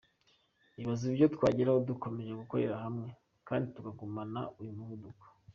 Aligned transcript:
Ibaze 0.81 1.03
ibyo 1.11 1.25
twageraho 1.35 1.79
dukomeje 1.89 2.31
gukorera 2.41 2.75
hamwe, 2.85 3.09
kandi 3.47 3.67
tukagumana 3.75 4.39
uyu 4.59 4.73
muvuduko. 4.77 5.23